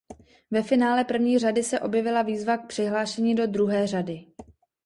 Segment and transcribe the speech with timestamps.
[0.51, 4.25] Ve finále první řady se objevila výzva k přihlášení do druhé řady.